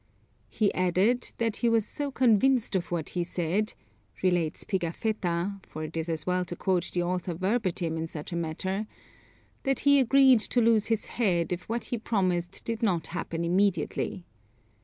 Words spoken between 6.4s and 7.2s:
to quote the